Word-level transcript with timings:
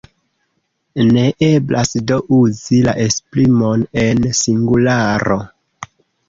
Ne 1.09 1.25
eblas 1.47 1.93
do 2.11 2.17
uzi 2.37 2.79
la 2.87 2.95
esprimon 3.05 3.85
en 4.05 4.27
singularo. 4.41 5.39